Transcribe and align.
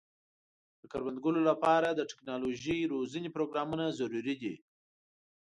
د 0.79 0.83
کروندګرو 0.91 1.41
لپاره 1.49 1.89
د 1.93 1.99
ټکنالوژۍ 2.11 2.79
روزنې 2.93 3.29
پروګرامونه 3.35 3.85
ضروري 3.99 4.35
دي. 4.41 4.55